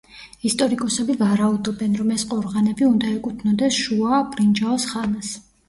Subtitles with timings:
[0.51, 5.35] ისტორიკოსები ვარაუდობენ, რომ ეს ყორღანები უნდა ეკუთვნოდეს შუა ბრინჯაოს ხანას.